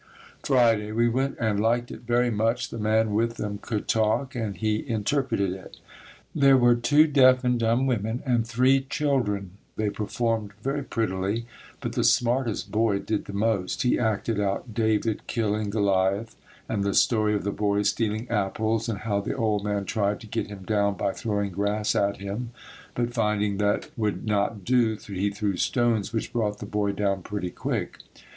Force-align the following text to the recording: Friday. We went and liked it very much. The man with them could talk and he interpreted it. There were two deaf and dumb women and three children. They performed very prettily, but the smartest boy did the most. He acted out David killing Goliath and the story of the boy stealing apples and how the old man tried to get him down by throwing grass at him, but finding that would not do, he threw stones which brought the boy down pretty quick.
Friday. 0.43 0.91
We 0.91 1.07
went 1.07 1.37
and 1.39 1.59
liked 1.59 1.91
it 1.91 2.07
very 2.07 2.31
much. 2.31 2.69
The 2.71 2.79
man 2.79 3.13
with 3.13 3.35
them 3.35 3.59
could 3.61 3.87
talk 3.87 4.33
and 4.33 4.57
he 4.57 4.77
interpreted 4.89 5.53
it. 5.53 5.77
There 6.33 6.57
were 6.57 6.73
two 6.73 7.05
deaf 7.05 7.43
and 7.43 7.59
dumb 7.59 7.85
women 7.85 8.23
and 8.25 8.43
three 8.47 8.79
children. 8.89 9.51
They 9.75 9.91
performed 9.91 10.53
very 10.63 10.81
prettily, 10.83 11.45
but 11.81 11.93
the 11.93 12.03
smartest 12.03 12.71
boy 12.71 12.97
did 12.97 13.25
the 13.25 13.33
most. 13.33 13.83
He 13.83 13.99
acted 13.99 14.39
out 14.39 14.73
David 14.73 15.27
killing 15.27 15.69
Goliath 15.69 16.35
and 16.67 16.83
the 16.83 16.95
story 16.95 17.35
of 17.35 17.43
the 17.43 17.51
boy 17.51 17.83
stealing 17.83 18.25
apples 18.31 18.89
and 18.89 19.01
how 19.01 19.21
the 19.21 19.35
old 19.35 19.63
man 19.63 19.85
tried 19.85 20.19
to 20.21 20.25
get 20.25 20.47
him 20.47 20.63
down 20.63 20.97
by 20.97 21.11
throwing 21.11 21.51
grass 21.51 21.93
at 21.93 22.17
him, 22.17 22.49
but 22.95 23.13
finding 23.13 23.57
that 23.57 23.91
would 23.95 24.25
not 24.25 24.65
do, 24.65 24.95
he 24.95 25.29
threw 25.29 25.57
stones 25.57 26.11
which 26.11 26.33
brought 26.33 26.57
the 26.57 26.65
boy 26.65 26.91
down 26.91 27.21
pretty 27.21 27.51
quick. 27.51 27.99